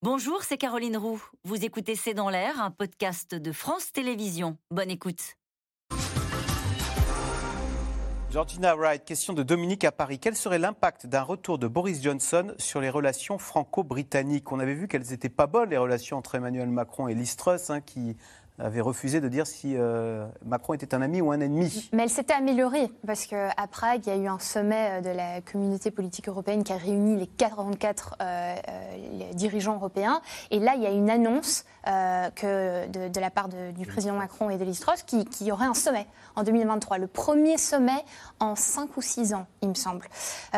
Bonjour, 0.00 0.44
c'est 0.44 0.58
Caroline 0.58 0.96
Roux. 0.96 1.20
Vous 1.42 1.64
écoutez 1.64 1.96
C'est 1.96 2.14
dans 2.14 2.30
l'air, 2.30 2.62
un 2.62 2.70
podcast 2.70 3.34
de 3.34 3.50
France 3.50 3.90
Télévisions. 3.90 4.56
Bonne 4.70 4.92
écoute. 4.92 5.34
Georgina 8.30 8.76
Wright, 8.76 9.04
question 9.04 9.32
de 9.32 9.42
Dominique 9.42 9.82
à 9.82 9.90
Paris. 9.90 10.20
Quel 10.20 10.36
serait 10.36 10.60
l'impact 10.60 11.06
d'un 11.08 11.22
retour 11.22 11.58
de 11.58 11.66
Boris 11.66 12.00
Johnson 12.00 12.54
sur 12.58 12.80
les 12.80 12.90
relations 12.90 13.38
franco-britanniques? 13.38 14.52
On 14.52 14.60
avait 14.60 14.74
vu 14.74 14.86
qu'elles 14.86 15.10
n'étaient 15.10 15.28
pas 15.28 15.48
bonnes, 15.48 15.70
les 15.70 15.78
relations 15.78 16.16
entre 16.16 16.36
Emmanuel 16.36 16.68
Macron 16.68 17.08
et 17.08 17.14
Liz 17.14 17.34
Truss, 17.34 17.68
hein, 17.68 17.80
qui 17.80 18.16
avait 18.58 18.80
refusé 18.80 19.20
de 19.20 19.28
dire 19.28 19.46
si 19.46 19.76
euh, 19.76 20.26
Macron 20.44 20.74
était 20.74 20.94
un 20.94 21.02
ami 21.02 21.20
ou 21.20 21.30
un 21.30 21.40
ennemi. 21.40 21.88
Mais 21.92 22.04
elle 22.04 22.10
s'était 22.10 22.34
améliorée, 22.34 22.90
parce 23.06 23.26
qu'à 23.26 23.54
Prague, 23.70 24.02
il 24.06 24.08
y 24.08 24.12
a 24.12 24.16
eu 24.16 24.26
un 24.26 24.38
sommet 24.38 24.98
euh, 24.98 25.00
de 25.00 25.10
la 25.10 25.40
communauté 25.40 25.90
politique 25.90 26.28
européenne 26.28 26.64
qui 26.64 26.72
a 26.72 26.76
réuni 26.76 27.16
les 27.16 27.26
44 27.26 28.16
euh, 28.20 28.54
dirigeants 29.34 29.74
européens. 29.74 30.20
Et 30.50 30.58
là, 30.58 30.74
il 30.76 30.82
y 30.82 30.86
a 30.86 30.90
une 30.90 31.10
annonce 31.10 31.64
que 32.34 32.86
de, 32.86 33.18
la 33.18 33.30
part 33.30 33.48
du 33.48 33.86
président 33.86 34.12
Macron 34.12 34.50
et 34.50 34.58
de 34.58 34.64
Liz 34.64 34.78
Truss 34.78 35.02
qu'il 35.04 35.26
qui 35.26 35.46
y 35.46 35.52
aurait 35.52 35.64
un 35.64 35.72
sommet 35.72 36.06
en 36.36 36.42
2023. 36.42 36.98
Le 36.98 37.06
premier 37.06 37.56
sommet 37.56 38.04
en 38.40 38.56
5 38.56 38.94
ou 38.98 39.00
6 39.00 39.32
ans, 39.32 39.46
il 39.62 39.70
me 39.70 39.74
semble. 39.74 40.06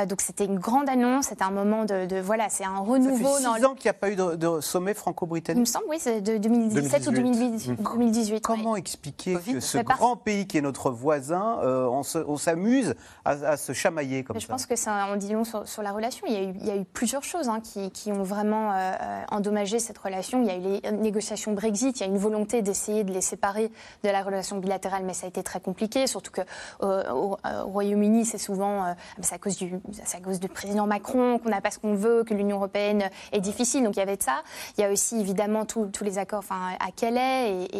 donc 0.08 0.22
c'était 0.22 0.46
une 0.46 0.58
grande 0.58 0.88
annonce, 0.88 1.26
c'était 1.26 1.44
un 1.44 1.52
moment 1.52 1.84
de, 1.84 2.20
voilà, 2.20 2.48
c'est 2.48 2.64
un 2.64 2.78
renouveau. 2.78 3.36
Ça 3.36 3.52
fait 3.52 3.60
6 3.60 3.64
ans 3.64 3.74
qu'il 3.76 3.84
n'y 3.84 3.90
a 3.90 3.94
pas 3.94 4.10
eu 4.10 4.16
de, 4.16 4.60
sommet 4.60 4.92
franco-britannique 4.92 5.58
Il 5.58 5.60
me 5.60 5.64
semble, 5.66 5.84
oui, 5.88 5.98
c'est 6.00 6.20
de 6.20 6.36
2017 6.36 7.06
ou 7.06 7.10
2018. 7.12 7.80
2018. 7.98 8.42
Comment 8.42 8.76
expliquer 8.76 9.36
que 9.36 9.60
ce 9.60 9.78
grand 9.78 10.16
pays 10.16 10.46
qui 10.46 10.58
est 10.58 10.60
notre 10.60 10.90
voisin, 10.90 11.58
euh, 11.62 11.86
on 11.86 12.36
s'amuse 12.36 12.94
à, 13.24 13.56
se 13.56 13.72
chamailler 13.72 14.24
comme 14.24 14.34
Mais 14.34 14.40
ça 14.40 14.46
Je 14.46 14.48
pense 14.48 14.66
que 14.66 14.76
ça 14.76 15.06
en 15.06 15.16
dit 15.16 15.32
long 15.32 15.44
sur, 15.44 15.82
la 15.82 15.92
relation. 15.92 16.26
Il 16.26 16.32
y, 16.32 16.36
a 16.36 16.42
eu, 16.42 16.54
il 16.60 16.66
y 16.66 16.70
a 16.70 16.76
eu 16.76 16.84
plusieurs 16.84 17.24
choses 17.24 17.48
hein, 17.48 17.60
qui, 17.60 17.90
qui, 17.90 18.12
ont 18.12 18.22
vraiment 18.22 18.72
euh, 18.72 19.22
endommagé 19.30 19.78
cette 19.78 19.98
relation. 19.98 20.42
Il 20.42 20.46
y 20.46 20.50
a 20.50 20.56
eu 20.56 20.80
les 20.82 20.92
négociations 20.92 21.52
Brexit, 21.52 21.98
il 21.98 22.00
y 22.00 22.06
a 22.06 22.08
une 22.08 22.18
volonté 22.18 22.62
d'essayer 22.62 23.04
de 23.04 23.12
les 23.12 23.20
séparer 23.20 23.70
de 24.04 24.08
la 24.08 24.22
relation 24.22 24.58
bilatérale, 24.58 25.04
mais 25.04 25.14
ça 25.14 25.26
a 25.26 25.28
été 25.28 25.42
très 25.42 25.60
compliqué, 25.60 26.06
surtout 26.06 26.32
que 26.32 26.42
euh, 26.82 27.10
au, 27.12 27.36
Royaume-Uni, 27.44 28.24
c'est 28.24 28.38
souvent 28.38 28.94
c'est 29.20 29.34
à 29.34 29.38
cause 29.38 29.56
du, 29.56 29.80
à 30.14 30.20
cause 30.20 30.40
du 30.40 30.48
président 30.48 30.86
Macron 30.86 31.38
qu'on 31.38 31.48
n'a 31.48 31.60
pas 31.60 31.70
ce 31.70 31.78
qu'on 31.78 31.94
veut, 31.94 32.24
que 32.24 32.34
l'Union 32.34 32.56
européenne 32.56 33.10
est 33.32 33.40
difficile. 33.40 33.84
Donc 33.84 33.96
il 33.96 34.00
y 34.00 34.02
avait 34.02 34.16
de 34.16 34.22
ça. 34.22 34.42
Il 34.76 34.82
y 34.82 34.84
a 34.84 34.90
aussi 34.90 35.20
évidemment 35.20 35.64
tous 35.64 36.04
les 36.04 36.18
accords, 36.18 36.40
enfin 36.40 36.76
à 36.78 36.90
Calais 36.90 37.66
et, 37.72 37.79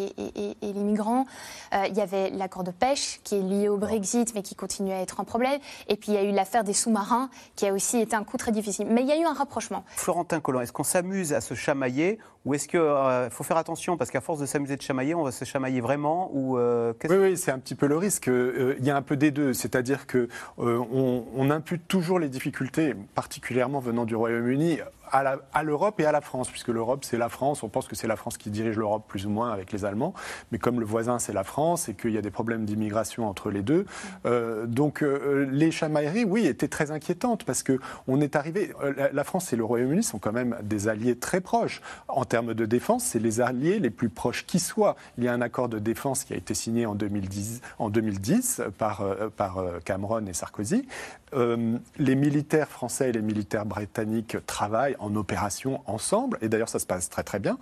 les 0.61 0.73
migrants. 0.73 1.25
Euh, 1.73 1.85
il 1.89 1.95
y 1.95 2.01
avait 2.01 2.29
l'accord 2.29 2.63
de 2.63 2.71
pêche 2.71 3.19
qui 3.23 3.35
est 3.35 3.41
lié 3.41 3.69
au 3.69 3.77
Brexit, 3.77 4.33
mais 4.35 4.41
qui 4.41 4.55
continue 4.55 4.91
à 4.91 5.01
être 5.01 5.19
un 5.19 5.23
problème. 5.23 5.59
Et 5.87 5.95
puis 5.95 6.11
il 6.11 6.15
y 6.15 6.17
a 6.17 6.23
eu 6.23 6.31
l'affaire 6.31 6.63
des 6.63 6.73
sous-marins, 6.73 7.29
qui 7.55 7.67
a 7.67 7.73
aussi 7.73 7.99
été 7.99 8.15
un 8.15 8.23
coup 8.23 8.37
très 8.37 8.51
difficile. 8.51 8.87
Mais 8.89 9.01
il 9.01 9.07
y 9.07 9.11
a 9.11 9.19
eu 9.19 9.25
un 9.25 9.33
rapprochement. 9.33 9.83
Florentin 9.95 10.39
Collin, 10.39 10.61
est-ce 10.61 10.73
qu'on 10.73 10.83
s'amuse 10.83 11.33
à 11.33 11.41
se 11.41 11.53
chamailler 11.53 12.19
ou 12.43 12.55
est-ce 12.55 12.67
qu'il 12.67 12.79
euh, 12.79 13.29
faut 13.29 13.43
faire 13.43 13.57
attention 13.57 13.97
parce 13.97 14.09
qu'à 14.09 14.21
force 14.21 14.39
de 14.39 14.47
s'amuser 14.47 14.75
de 14.75 14.81
chamailler, 14.81 15.13
on 15.13 15.23
va 15.23 15.31
se 15.31 15.45
chamailler 15.45 15.79
vraiment 15.79 16.31
ou 16.33 16.57
euh, 16.57 16.91
Oui, 17.07 17.17
oui, 17.17 17.37
c'est 17.37 17.51
un 17.51 17.59
petit 17.59 17.75
peu 17.75 17.85
le 17.85 17.97
risque. 17.97 18.27
il 18.27 18.83
y 18.83 18.89
a 18.89 18.95
un 18.95 19.01
peu 19.03 19.15
des 19.15 19.29
deux, 19.29 19.53
c'est-à-dire 19.53 20.07
que 20.07 20.27
on 20.57 21.49
impute 21.51 21.87
toujours 21.87 22.17
les 22.17 22.29
difficultés, 22.29 22.95
particulièrement 23.13 23.79
venant 23.79 24.05
du 24.05 24.15
Royaume-Uni, 24.15 24.79
à 25.11 25.63
l'Europe 25.63 25.99
et 25.99 26.05
à 26.05 26.11
la 26.11 26.21
France, 26.21 26.49
puisque 26.49 26.69
l'Europe, 26.69 27.03
c'est 27.03 27.17
la 27.17 27.29
France. 27.29 27.63
On 27.63 27.69
pense 27.69 27.87
que 27.87 27.95
c'est 27.95 28.07
la 28.07 28.15
France 28.15 28.37
qui 28.37 28.49
dirige 28.49 28.77
l'Europe 28.77 29.03
plus 29.07 29.25
ou 29.25 29.29
moins 29.29 29.51
avec 29.51 29.71
les 29.71 29.85
Allemands. 29.85 30.13
Mais 30.51 30.57
comme 30.57 30.79
le 30.79 30.85
voisin, 30.85 31.19
c'est 31.19 31.33
la 31.33 31.43
France 31.43 31.89
et 31.89 31.93
qu'il 31.93 32.11
y 32.11 32.17
a 32.17 32.21
des 32.21 32.31
problèmes 32.31 32.65
d'immigration 32.65 33.27
entre 33.27 33.51
les 33.51 33.61
deux. 33.61 33.85
Euh, 34.25 34.65
donc, 34.65 35.03
euh, 35.03 35.47
les 35.51 35.71
chamailleries, 35.71 36.23
oui, 36.23 36.45
étaient 36.47 36.67
très 36.67 36.91
inquiétantes 36.91 37.43
parce 37.43 37.63
qu'on 37.63 38.21
est 38.21 38.35
arrivé. 38.35 38.73
Euh, 38.83 39.09
la 39.11 39.23
France 39.23 39.51
et 39.53 39.55
le 39.55 39.65
Royaume-Uni 39.65 40.03
sont 40.03 40.19
quand 40.19 40.31
même 40.31 40.57
des 40.63 40.87
alliés 40.87 41.17
très 41.17 41.41
proches. 41.41 41.81
En 42.07 42.25
termes 42.25 42.53
de 42.53 42.65
défense, 42.65 43.03
c'est 43.03 43.19
les 43.19 43.41
alliés 43.41 43.79
les 43.79 43.89
plus 43.89 44.09
proches 44.09 44.45
qui 44.45 44.59
soient. 44.59 44.95
Il 45.17 45.23
y 45.23 45.27
a 45.27 45.33
un 45.33 45.41
accord 45.41 45.69
de 45.69 45.79
défense 45.79 46.23
qui 46.23 46.33
a 46.33 46.37
été 46.37 46.53
signé 46.53 46.85
en 46.85 46.95
2010, 46.95 47.61
en 47.79 47.89
2010 47.89 48.61
par, 48.77 49.03
par 49.35 49.63
Cameron 49.83 50.25
et 50.25 50.33
Sarkozy. 50.33 50.87
Les 51.33 52.15
militaires 52.15 52.69
français 52.69 53.09
et 53.09 53.11
les 53.11 53.21
militaires 53.21 53.65
britanniques 53.65 54.37
travaillent 54.45 54.95
en 54.99 55.15
opération 55.15 55.81
ensemble, 55.85 56.37
et 56.41 56.49
d'ailleurs 56.49 56.69
ça 56.69 56.79
se 56.79 56.85
passe 56.85 57.09
très 57.09 57.23
très 57.23 57.39
bien 57.39 57.57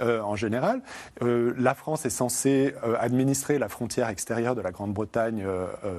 euh, 0.00 0.20
en 0.20 0.36
général. 0.36 0.80
Euh, 1.22 1.54
la 1.58 1.74
France 1.74 2.06
est 2.06 2.10
censée 2.10 2.74
euh, 2.84 2.96
administrer 2.98 3.58
la 3.58 3.68
frontière 3.68 4.08
extérieure 4.08 4.54
de 4.54 4.60
la 4.60 4.70
Grande-Bretagne 4.70 5.44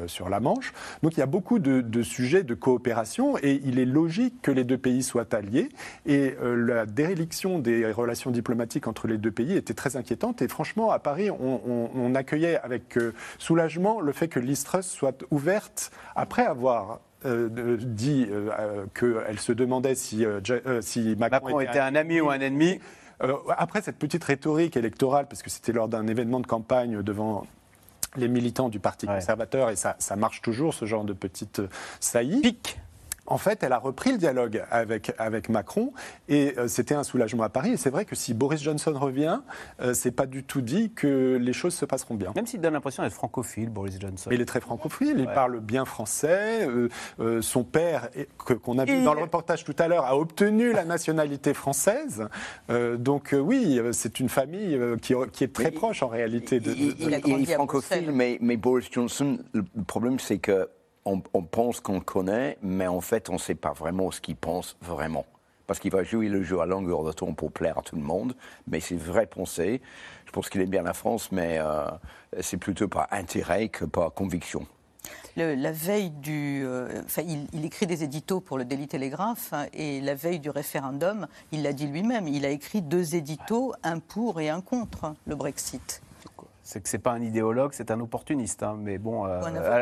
sur 0.07 0.29
la 0.29 0.39
Manche, 0.39 0.73
donc 1.01 1.13
il 1.13 1.19
y 1.19 1.23
a 1.23 1.27
beaucoup 1.27 1.59
de, 1.59 2.03
sujets 2.03 2.43
de 2.43 2.53
coopération, 2.53 3.37
et 3.37 3.61
il 3.63 3.79
est 3.79 3.85
logique 3.85 4.41
que 4.41 4.51
les 4.51 4.63
deux 4.63 4.77
pays 4.77 5.03
soient 5.03 5.33
alliés, 5.33 5.69
et 6.05 6.35
la 6.41 6.85
déréliction 6.85 7.59
des 7.59 7.91
relations 7.91 8.31
diplomatiques 8.31 8.87
entre 8.87 9.07
les 9.07 9.17
deux 9.17 9.31
pays 9.31 9.55
était 9.55 9.73
très 9.73 9.95
inquiétante, 9.95 10.41
et 10.41 10.47
franchement 10.47 10.91
à 10.91 10.99
Paris 10.99 11.29
on, 11.31 12.15
accueillait 12.15 12.59
avec 12.59 12.97
soulagement 13.37 13.99
le 14.01 14.11
fait 14.11 14.27
que 14.27 14.39
l'Istrus 14.39 14.85
soit 14.85 15.23
ouverte 15.31 15.91
après 16.15 16.45
avoir 16.45 16.99
euh, 17.25 17.77
dit 17.79 18.27
euh, 18.29 18.49
euh, 18.59 18.85
qu'elle 18.93 19.39
se 19.39 19.51
demandait 19.51 19.95
si, 19.95 20.25
si 20.81 21.15
Macron, 21.17 21.59
était, 21.59 21.79
un 21.79 21.95
ami 21.95 22.21
ou 22.21 22.29
un 22.29 22.39
ennemi. 22.39 22.79
après 23.57 23.81
cette 23.81 23.97
petite 23.97 24.23
rhétorique 24.23 24.77
électorale, 24.77 25.27
parce 25.27 25.41
que 25.41 25.49
c'était 25.49 25.71
lors 25.71 25.87
d'un 25.87 26.07
événement 26.07 26.39
de 26.39 26.47
campagne 26.47 27.01
devant 27.01 27.45
les 28.15 28.27
militants 28.27 28.69
du 28.69 28.79
Parti 28.79 29.07
conservateur, 29.07 29.69
et 29.69 29.75
ça, 29.75 29.95
ça 29.99 30.15
marche 30.15 30.41
toujours, 30.41 30.73
ce 30.73 30.85
genre 30.85 31.03
de 31.03 31.13
petite 31.13 31.61
saillie. 31.99 32.41
Pique 32.41 32.79
en 33.25 33.37
fait, 33.37 33.63
elle 33.63 33.71
a 33.71 33.77
repris 33.77 34.11
le 34.11 34.17
dialogue 34.17 34.63
avec, 34.69 35.13
avec 35.17 35.49
Macron 35.49 35.93
et 36.27 36.53
euh, 36.57 36.67
c'était 36.67 36.95
un 36.95 37.03
soulagement 37.03 37.43
à 37.43 37.49
Paris. 37.49 37.71
Et 37.71 37.77
c'est 37.77 37.89
vrai 37.89 38.05
que 38.05 38.15
si 38.15 38.33
Boris 38.33 38.61
Johnson 38.61 38.93
revient, 38.95 39.39
euh, 39.81 39.93
c'est 39.93 40.11
pas 40.11 40.25
du 40.25 40.43
tout 40.43 40.61
dit 40.61 40.91
que 40.93 41.37
les 41.39 41.53
choses 41.53 41.73
se 41.73 41.85
passeront 41.85 42.15
bien. 42.15 42.33
Même 42.35 42.47
s'il 42.47 42.59
donne 42.59 42.73
l'impression 42.73 43.03
d'être 43.03 43.13
francophile, 43.13 43.69
Boris 43.69 43.99
Johnson. 43.99 44.29
il 44.31 44.41
est 44.41 44.45
très 44.45 44.59
francophile, 44.59 45.15
il 45.17 45.25
parle 45.25 45.59
bien 45.59 45.85
français. 45.85 46.67
Euh, 47.19 47.41
son 47.41 47.63
père, 47.63 48.09
qu'on 48.45 48.77
a 48.77 48.85
vu 48.85 49.03
dans 49.03 49.13
le 49.13 49.21
reportage 49.21 49.63
tout 49.63 49.75
à 49.79 49.87
l'heure, 49.87 50.05
a 50.05 50.17
obtenu 50.17 50.73
la 50.73 50.85
nationalité 50.85 51.53
française. 51.53 52.27
donc 52.69 53.35
oui, 53.37 53.79
c'est 53.91 54.19
une 54.19 54.29
famille 54.29 54.79
qui, 55.01 55.13
qui, 55.31 55.43
est 55.43 55.53
très 55.53 55.71
proche 55.71 56.03
en 56.03 56.07
réalité 56.07 56.59
de. 56.59 56.71
Il, 56.73 57.13
est 57.13 57.53
francophile, 57.53 58.11
mais, 58.11 58.37
mais 58.41 58.57
Boris 58.57 58.89
Johnson, 58.91 59.39
le 59.53 59.63
problème 59.85 60.19
c'est 60.19 60.37
que 60.37 60.67
on, 61.05 61.19
pense 61.19 61.79
qu'on 61.79 61.99
connaît, 61.99 62.57
mais 62.61 62.87
en 62.87 63.01
fait, 63.01 63.29
on 63.29 63.33
ne 63.33 63.37
sait 63.37 63.55
pas 63.55 63.73
vraiment 63.73 64.11
ce 64.11 64.21
qu'il 64.21 64.35
pense 64.35 64.77
vraiment. 64.81 65.25
Parce 65.67 65.79
qu'il 65.79 65.91
va 65.91 66.03
jouer 66.03 66.27
le 66.27 66.43
jeu 66.43 66.59
à 66.59 66.65
longueur 66.65 67.03
de 67.03 67.11
temps 67.11 67.33
pour 67.33 67.51
plaire 67.51 67.77
à 67.79 67.81
tout 67.81 67.95
le 67.95 68.01
monde, 68.01 68.35
mais 68.67 68.79
c'est 68.79 68.97
vrai 68.97 69.25
pensée. 69.25 69.81
Je 70.25 70.31
pense 70.31 70.49
qu'il 70.49 70.61
aime 70.61 70.69
bien 70.69 70.83
la 70.83 70.93
France, 70.93 71.31
mais 71.31 71.57
euh, 71.59 71.85
c'est 72.41 72.57
plutôt 72.57 72.87
par 72.87 73.07
intérêt 73.11 73.69
que 73.69 73.85
par 73.85 74.13
conviction. 74.13 74.65
la 75.35 75.71
veille 75.71 76.09
du. 76.09 76.63
Euh, 76.65 77.01
il, 77.53 77.65
écrit 77.65 77.87
des 77.87 78.03
éditos 78.03 78.41
pour 78.41 78.57
le 78.57 78.65
Daily 78.65 78.87
Telegraph, 78.87 79.53
hein, 79.53 79.67
et 79.73 80.01
la 80.01 80.15
veille 80.15 80.39
du 80.39 80.49
référendum, 80.49 81.27
il 81.51 81.63
l'a 81.63 81.73
dit 81.73 81.87
lui-même, 81.87 82.27
il 82.27 82.45
a 82.45 82.49
écrit 82.49 82.81
deux 82.81 83.15
éditos, 83.15 83.73
un 83.83 83.99
pour 83.99 84.41
et 84.41 84.49
un 84.49 84.61
contre 84.61 85.15
le 85.25 85.35
Brexit 85.35 86.01
c'est 86.63 86.81
que 86.81 86.89
c'est 86.89 86.99
pas 86.99 87.11
un 87.11 87.21
idéologue, 87.21 87.71
c'est 87.73 87.91
un 87.91 87.99
opportuniste. 87.99 88.63
Hein. 88.63 88.77
Mais 88.79 88.97
bon, 88.97 89.25
euh, 89.25 89.41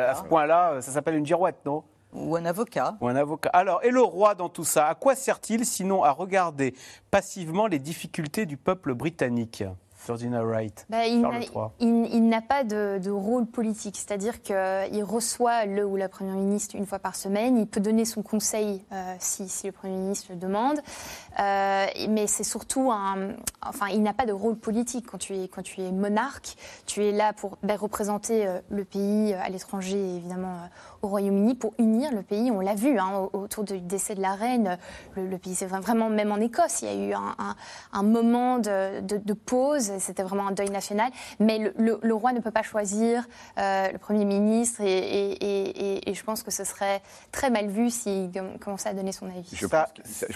à, 0.10 0.16
ce 0.16 0.24
point-là, 0.24 0.82
ça 0.82 0.92
s'appelle 0.92 1.16
une 1.16 1.26
girouette, 1.26 1.60
non? 1.66 1.84
Ou 2.14 2.36
un 2.36 2.44
avocat. 2.44 2.98
Ou 3.00 3.08
un 3.08 3.16
avocat. 3.16 3.50
Alors, 3.54 3.84
et 3.84 3.92
le 3.92 4.02
roi 4.02 4.36
dans 4.36 4.50
tout 4.50 4.66
ça 4.66 4.88
À 4.88 4.96
quoi 4.96 5.16
sert-il 5.16 5.66
sinon 5.66 6.04
à 6.04 6.12
regarder 6.12 6.76
passivement 7.10 7.68
les 7.68 7.80
difficultés 7.80 8.46
du 8.46 8.58
peuple 8.58 8.94
britannique? 8.94 9.64
Wright, 10.08 10.86
bah, 10.90 11.06
il 11.08 12.30
n'a 12.30 12.42
pas 12.42 12.64
de, 12.64 13.10
rôle 13.10 13.46
politique, 13.46 13.98
c'est-à-dire 13.98 14.42
qu'il 14.42 15.04
reçoit 15.04 15.66
le 15.66 15.86
ou 15.86 15.96
la 15.96 16.10
Première 16.10 16.36
ministre 16.36 16.76
une 16.76 16.86
fois 16.86 17.00
par 17.00 17.16
semaine, 17.16 17.58
il 17.58 17.68
peut 17.68 17.80
donner 17.80 18.06
son 18.06 18.22
conseil 18.24 18.84
euh, 18.92 19.16
si, 19.20 19.48
le 19.64 19.72
Premier 19.72 19.98
ministre 19.98 20.28
le 20.32 20.38
demande, 20.38 20.80
euh, 21.40 21.86
mais 22.10 22.28
c'est 22.28 22.44
surtout 22.44 22.92
un... 22.92 23.36
Enfin, 23.66 23.88
il 23.90 24.02
n'a 24.02 24.14
pas 24.14 24.26
de 24.26 24.34
rôle 24.34 24.56
politique. 24.56 25.06
Quand 25.10 25.18
tu 25.18 25.36
es, 25.36 25.48
quand 25.48 25.62
tu 25.62 25.82
es 25.82 25.92
monarque, 25.92 26.56
tu 26.86 27.04
es 27.04 27.12
là 27.12 27.34
pour 27.34 27.58
ben, 27.64 27.78
représenter 27.78 28.48
euh, 28.48 28.60
le 28.70 28.84
pays 28.84 29.34
à 29.34 29.50
l'étranger, 29.50 30.16
évidemment 30.16 30.56
au 31.02 31.08
Royaume-Uni 31.08 31.56
pour 31.56 31.74
unir 31.80 32.12
le 32.12 32.22
pays. 32.22 32.52
On 32.52 32.60
l'a 32.60 32.76
vu 32.76 32.98
hein, 33.00 33.30
autour 33.34 33.64
du 33.64 33.80
décès 33.80 34.16
de 34.16 34.22
la 34.22 34.34
reine. 34.34 34.78
Le, 35.16 35.38
pays, 35.38 35.56
c'est 35.56 35.66
vraiment, 35.66 36.10
même 36.10 36.32
en 36.32 36.38
Écosse, 36.38 36.82
il 36.82 36.88
y 36.88 36.92
a 36.92 37.10
eu 37.10 37.14
un, 37.14 38.04
moment 38.04 38.60
de, 38.60 39.34
pause 39.34 39.91
c'était 40.00 40.24
vraiment 40.24 40.48
un 40.48 40.52
deuil 40.52 40.70
national. 40.70 41.12
Mais 41.40 41.74
le, 41.78 42.14
roi 42.14 42.34
ne 42.34 42.40
peut 42.40 42.52
pas 42.52 42.64
choisir 42.64 43.28
le 43.58 43.98
Premier 43.98 44.26
ministre 44.26 44.82
et, 44.82 46.02
et, 46.08 46.14
je 46.14 46.24
pense 46.24 46.44
que 46.44 46.52
ce 46.52 46.64
serait 46.64 47.02
très 47.32 47.50
mal 47.50 47.68
vu 47.68 47.90
s'il 47.90 48.32
commençait 48.60 48.90
à 48.90 48.94
donner 48.94 49.12
son 49.12 49.28
avis. 49.28 49.50
Je, 49.54 49.66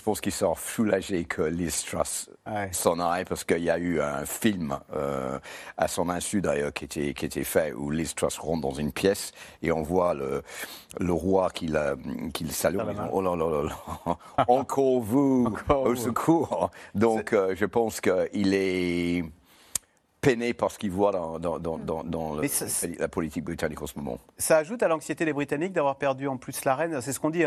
pense, 0.02 0.22
qu'il 0.22 0.32
sort 0.32 0.58
soulagé 0.60 1.26
que 1.26 1.42
Liz 1.42 1.84
Truss 1.84 2.30
s'en 2.72 3.00
aille 3.00 3.26
parce 3.26 3.44
qu'il 3.44 3.64
y 3.64 3.70
a 3.70 3.78
eu 3.78 4.02
un 4.02 4.26
film 4.26 4.80
à 5.78 5.88
son 5.88 6.10
insu 6.10 6.42
d'ailleurs 6.42 6.74
qui 6.74 6.86
était, 6.86 7.14
qui 7.14 7.26
était 7.26 7.44
fait 7.44 7.74
où 7.74 7.92
Liz 7.92 8.16
Truss 8.16 8.38
rentre 8.38 8.62
dans 8.62 8.74
une 8.74 8.92
pièce 8.92 9.32
et 9.62 9.72
on 9.72 9.82
voit 9.82 10.14
le, 10.14 10.44
le 11.00 11.14
roi 11.14 11.50
qui, 11.50 11.72
qui 12.34 12.44
le 12.44 12.52
salue. 12.52 12.78
oh 13.12 13.22
là 13.22 13.36
là 13.36 13.50
là 13.50 13.64
là, 13.64 14.18
encore 14.48 15.00
vous, 15.00 15.54
au 15.70 15.96
secours. 15.96 16.72
Donc 16.94 17.34
euh, 17.34 17.56
je 17.56 17.66
pense 17.66 18.02
qu'il 18.02 18.54
est 18.54 19.24
peiné 20.26 20.54
par 20.54 20.72
ce 20.72 20.80
qu'il 20.80 20.92
voit 20.92 21.12
dans, 21.12 21.40
dans, 21.40 21.60
dans, 21.60 22.04
dans 22.04 22.36
la 23.00 23.08
politique 23.08 23.44
britannique 23.44 23.82
en 23.82 23.88
ce 23.88 23.98
moment. 23.98 24.18
Ça 24.38 24.58
ajoute 24.58 24.82
à 24.84 24.88
l'anxiété 24.88 25.24
des 25.26 25.34
Britanniques 25.34 25.74
d'avoir 25.74 25.98
perdu 25.98 26.28
en 26.28 26.38
plus 26.38 26.66
la 26.66 26.76
reine. 26.76 27.00
C'est 27.02 27.14
ce 27.14 27.20
qu'on 27.20 27.30
dit, 27.30 27.44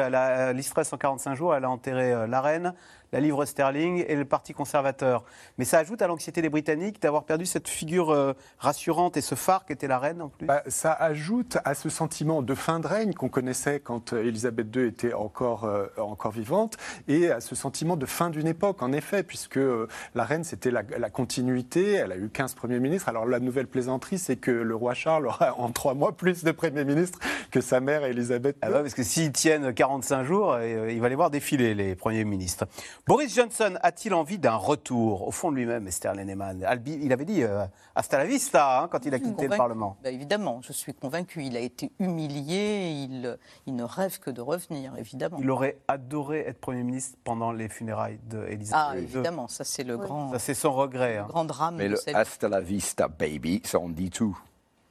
l'Istress 0.55 0.93
en 0.93 0.99
45 0.99 1.35
jours, 1.35 1.55
elle 1.55 1.65
a 1.65 1.71
enterré 1.71 2.13
euh, 2.13 2.27
la 2.27 2.41
reine, 2.41 2.75
la 3.13 3.21
livre 3.21 3.45
sterling 3.45 4.05
et 4.07 4.17
le 4.17 4.25
Parti 4.25 4.53
conservateur. 4.53 5.25
Mais 5.57 5.65
ça 5.65 5.79
ajoute 5.79 6.03
à 6.03 6.07
l'anxiété 6.07 6.43
des 6.43 6.49
Britanniques 6.49 7.01
d'avoir 7.01 7.25
perdu 7.25 7.47
cette 7.47 7.69
figure 7.69 8.11
euh, 8.11 8.33
rassurante 8.59 9.17
et 9.17 9.21
ce 9.21 9.35
phare 9.35 9.65
qu'était 9.65 9.89
la 9.89 9.99
reine 9.99 10.23
en 10.23 10.29
plus 10.29 10.47
bah, 10.47 10.63
Ça 10.67 10.93
ajoute 10.93 11.59
à 11.65 11.75
ce 11.75 11.89
sentiment 11.89 12.43
de 12.43 12.55
fin 12.55 12.81
de 12.81 12.87
règne 12.87 13.13
qu'on 13.15 13.29
connaissait 13.29 13.81
quand 13.81 14.13
Elisabeth 14.13 14.75
II 14.75 14.87
était 14.87 15.15
encore, 15.15 15.65
euh, 15.65 15.87
encore 15.97 16.33
vivante 16.33 16.77
et 17.07 17.31
à 17.31 17.41
ce 17.41 17.55
sentiment 17.55 17.97
de 17.97 18.07
fin 18.07 18.31
d'une 18.31 18.47
époque, 18.47 18.83
en 18.83 18.93
effet, 18.93 19.23
puisque 19.23 19.57
euh, 19.57 19.89
la 20.15 20.25
reine, 20.25 20.45
c'était 20.45 20.71
la, 20.71 20.83
continuité. 21.11 21.95
Elle 21.95 22.13
a 22.13 22.17
eu 22.17 22.29
15 22.29 22.55
ministres. 22.69 23.09
Alors 23.09 23.27
la 23.27 23.41
nouvelle 23.41 23.67
plaisanterie, 23.67 24.19
c'est 24.19 24.37
que 24.37 24.51
le 24.51 24.75
roi 24.75 24.95
Charles 24.95 25.27
aura 25.27 25.55
en 25.59 25.71
trois 25.71 25.95
mois 25.95 26.13
plus 26.13 26.45
de 26.45 26.53
premiers 26.53 26.85
ministres 26.85 27.19
que 27.51 27.61
sa 27.61 27.81
mère 27.81 28.05
Elisabeth. 28.05 28.57
Ah 28.63 28.71
bah, 28.71 28.81
parce 28.83 28.95
que 28.95 29.03
s'ils 29.03 29.33
tiennent 29.33 29.73
45 29.73 30.25
jours, 30.25 30.59
il 30.61 31.01
va 31.01 31.09
les 31.09 31.15
voir 31.15 31.31
défiler, 31.31 31.75
les 31.75 31.95
premiers 31.95 32.25
ministres. 32.25 32.67
Boris 33.07 33.35
Johnson 33.35 33.75
a-t-il 33.83 34.15
envie 34.15 34.39
d'un 34.39 34.55
retour? 34.55 35.27
Au 35.27 35.31
fond 35.31 35.51
de 35.51 35.57
lui-même, 35.57 35.87
Esther 35.89 36.15
Lenneman 36.15 36.67
Il 36.87 37.13
avait 37.13 37.25
dit 37.25 37.43
euh, 37.43 37.65
hasta 37.95 38.19
la 38.19 38.25
vista 38.25 38.83
hein, 38.83 38.89
quand 38.89 39.05
il 39.07 39.15
a 39.15 39.19
quitté 39.19 39.49
le 39.49 39.57
Parlement. 39.57 39.97
Bah, 40.03 40.11
évidemment, 40.11 40.61
je 40.63 40.73
suis 40.73 40.95
convaincu. 40.95 41.43
Il 41.45 41.57
a 41.57 41.61
été 41.61 41.91
humilié, 41.99 42.91
il, 42.91 43.39
il, 43.67 43.75
ne 43.75 43.85
rêve 43.85 44.19
que 44.19 44.31
de 44.31 44.41
revenir, 44.41 44.93
évidemment. 44.97 45.39
Il 45.41 45.51
aurait 45.51 45.79
adoré 45.89 46.41
être 46.41 46.59
Premier 46.59 46.83
ministre 46.83 47.19
pendant 47.25 47.53
les 47.53 47.69
funérailles 47.69 48.19
d'Elisabeth 48.25 48.73
Ah, 48.73 48.99
évidemment, 48.99 49.49
ça 49.49 49.65
c'est 49.65 49.85
le 49.85 49.97
grand. 49.97 50.33
Ça 50.33 50.39
c'est 50.39 50.55
son 50.55 50.73
regret. 50.73 51.19
Hein. 51.19 51.27
grand 51.29 51.45
drame. 51.45 51.77
Mais 51.77 51.89
le 51.89 51.99
hasta 52.15 52.49
la 52.49 52.58
vista, 52.61 53.09
baby, 53.09 53.63
ça 53.65 53.79
en 53.79 53.89
dit 53.89 54.11
tout. 54.11 54.39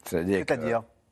C'est-à-dire 0.06 0.46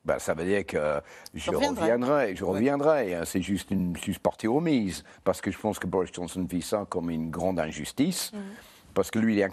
ben, 0.05 0.19
ça 0.19 0.35
veut 0.35 0.45
dire 0.45 0.65
que 0.65 1.01
je 1.33 1.49
reviendrai, 1.49 2.35
je 2.35 2.45
reviendrai. 2.45 3.15
Hein. 3.15 3.23
C'est 3.25 3.41
juste 3.41 3.71
une 3.71 3.97
juste 3.97 4.19
partie 4.19 4.47
remise, 4.47 5.03
parce 5.23 5.41
que 5.41 5.49
je 5.49 5.57
pense 5.57 5.79
que 5.79 5.87
Boris 5.87 6.11
Johnson 6.13 6.45
vit 6.47 6.61
ça 6.61 6.85
comme 6.87 7.09
une 7.09 7.31
grande 7.31 7.59
injustice, 7.59 8.31
mm. 8.31 8.37
parce 8.93 9.09
que 9.09 9.17
lui, 9.17 9.33
il 9.33 9.39
est 9.39 9.43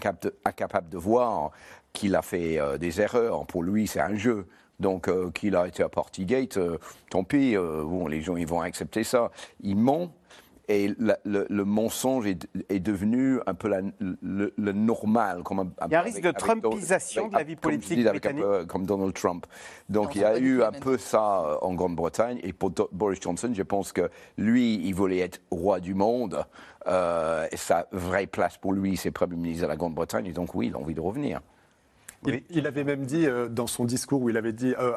incapable 0.45 0.89
de, 0.89 0.97
voir 0.97 1.51
qu'il 1.91 2.15
a 2.15 2.21
fait 2.21 2.59
euh, 2.59 2.77
des 2.77 3.01
erreurs. 3.01 3.45
Pour 3.47 3.63
lui, 3.63 3.87
c'est 3.87 3.99
un 3.99 4.15
jeu. 4.15 4.45
Donc, 4.79 5.07
euh, 5.07 5.31
qu'il 5.31 5.55
a 5.55 5.67
été 5.67 5.81
à 5.81 5.89
Partygate, 5.89 6.57
euh, 6.57 6.77
tant 7.09 7.23
pis, 7.23 7.55
bon, 7.55 8.07
les 8.07 8.21
gens 8.21 8.35
ils 8.35 8.47
vont 8.47 8.61
accepter 8.61 9.03
ça. 9.03 9.31
Il 9.61 9.77
ment, 9.77 10.11
et 10.69 10.93
le, 10.97 11.63
mensonge 11.63 12.25
est, 12.25 12.79
devenu 12.79 13.39
un 13.45 13.53
peu 13.53 13.69
le, 13.99 14.71
normal. 14.71 15.43
Comme 15.43 15.71
il 15.85 15.91
y 15.91 15.95
a 15.95 15.99
un 15.99 16.03
risque 16.03 16.21
de 16.21 16.31
Trumpisation 16.31 17.27
de 17.27 17.33
la 17.33 17.43
vie 17.43 17.55
politique 17.55 18.03
britannique. 18.03 18.43
comme 18.67 18.85
Donald 18.85 19.13
Trump. 19.13 19.45
Donc 19.89 20.15
il 20.15 20.21
y 20.21 20.25
a 20.25 20.37
eu 20.37 20.63
un 20.63 20.71
peu 20.71 20.97
ça 20.97 21.41
euh, 21.41 21.57
en 21.61 21.73
Grande-Bretagne. 21.73 22.39
Et 22.43 22.53
pour 22.53 22.71
Boris 22.91 23.19
Johnson, 23.21 23.51
je 23.53 23.63
pense 23.63 23.91
que 23.91 24.09
lui, 24.37 24.75
il 24.75 24.93
voulait 24.93 25.19
être 25.19 25.41
roi 25.51 25.79
du 25.79 25.93
monde. 25.93 26.45
Euh, 26.87 27.47
et 27.51 27.57
sa 27.57 27.87
vraie 27.91 28.27
place 28.27 28.57
pour 28.57 28.73
lui, 28.73 28.97
c'est 28.97 29.11
Premier 29.11 29.35
ministre 29.35 29.63
de 29.63 29.67
la 29.67 29.75
Grande-Bretagne. 29.75 30.27
Et 30.27 30.33
donc 30.33 30.55
oui, 30.55 30.67
il 30.67 30.75
a 30.75 30.77
envie 30.77 30.93
de 30.93 31.01
revenir. 31.01 31.41
Il, 32.49 32.67
avait 32.67 32.83
même 32.83 33.05
dit 33.05 33.25
euh, 33.25 33.47
dans 33.47 33.67
son 33.67 33.85
discours 33.85 34.21
où 34.21 34.29
il 34.29 34.37
avait 34.37 34.53
dit 34.53 34.73
euh, 34.79 34.93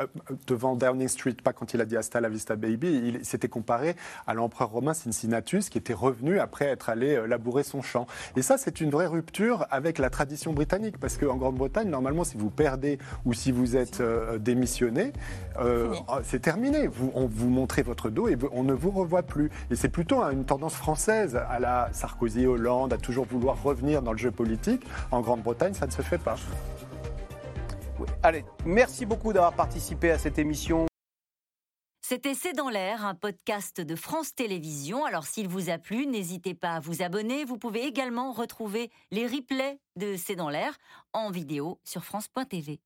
euh, 0.00 0.06
devant 0.46 0.76
Downing 0.76 1.08
Street, 1.08 1.36
pas 1.42 1.52
quand 1.52 1.74
il 1.74 1.80
a 1.80 1.84
dit 1.84 1.96
Hasta 1.96 2.20
la 2.20 2.28
vista 2.28 2.56
baby, 2.56 2.88
il 2.88 3.24
s'était 3.24 3.48
comparé 3.48 3.96
à 4.26 4.34
l'empereur 4.34 4.70
romain 4.70 4.94
Cincinnatus 4.94 5.68
qui 5.68 5.78
était 5.78 5.94
revenu 5.94 6.38
après 6.38 6.66
être 6.66 6.88
allé 6.88 7.26
labourer 7.26 7.62
son 7.62 7.82
champ. 7.82 8.06
Et 8.36 8.42
ça, 8.42 8.56
c'est 8.58 8.80
une 8.80 8.90
vraie 8.90 9.06
rupture 9.06 9.66
avec 9.70 9.98
la 9.98 10.10
tradition 10.10 10.52
britannique 10.52 10.98
parce 10.98 11.16
qu'en 11.16 11.36
Grande-Bretagne, 11.36 11.88
normalement, 11.88 12.24
si 12.24 12.36
vous 12.36 12.50
perdez 12.50 12.98
ou 13.24 13.34
si 13.34 13.52
vous 13.52 13.76
êtes 13.76 14.02
démissionné, 14.38 15.12
c'est 16.22 16.40
terminé. 16.40 16.86
Vous, 16.86 17.10
on 17.14 17.26
vous 17.26 17.50
montrez 17.50 17.82
votre 17.82 18.10
dos 18.10 18.28
et 18.28 18.36
on 18.52 18.64
ne 18.64 18.72
vous 18.72 18.90
revoit 18.90 19.22
plus. 19.22 19.50
Et 19.70 19.76
c'est 19.76 19.88
plutôt 19.88 20.22
une 20.22 20.44
tendance 20.44 20.74
française 20.74 21.36
à 21.36 21.58
la 21.60 21.88
Sarkozy, 21.92 22.46
Hollande, 22.46 22.92
à 22.92 22.98
toujours 22.98 23.26
vouloir 23.26 23.62
revenir 23.62 24.02
dans 24.02 24.12
le 24.12 24.18
jeu 24.18 24.30
politique. 24.30 24.82
En 25.10 25.20
Grande-Bretagne, 25.20 25.74
ça 25.74 25.86
ne 25.86 25.92
se 25.92 26.02
fait 26.02 26.18
pas. 26.18 26.36
Allez, 28.22 28.44
merci 28.64 29.06
beaucoup 29.06 29.32
d'avoir 29.32 29.54
participé 29.54 30.10
à 30.10 30.18
cette 30.18 30.38
émission. 30.38 30.86
C'était 32.10 32.34
C'est 32.34 32.54
dans 32.54 32.70
l'air, 32.70 33.06
un 33.06 33.14
podcast 33.14 33.80
de 33.80 33.94
France 33.94 34.34
Télévisions. 34.34 35.04
Alors 35.04 35.24
s'il 35.26 35.46
vous 35.46 35.70
a 35.70 35.78
plu, 35.78 36.06
n'hésitez 36.06 36.54
pas 36.54 36.72
à 36.72 36.80
vous 36.80 37.02
abonner. 37.02 37.44
Vous 37.44 37.56
pouvez 37.56 37.84
également 37.84 38.32
retrouver 38.32 38.90
les 39.12 39.28
replays 39.28 39.78
de 39.94 40.16
C'est 40.16 40.34
dans 40.34 40.48
l'air 40.48 40.76
en 41.12 41.30
vidéo 41.30 41.78
sur 41.84 42.04
France.tv. 42.04 42.80